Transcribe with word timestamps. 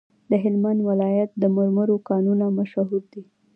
د 0.29 0.31
هلمند 0.43 0.79
ولایت 0.89 1.29
د 1.41 1.43
مرمرو 1.55 1.95
کانونه 2.09 2.45
مشهور 2.59 3.01
دي؟ 3.11 3.23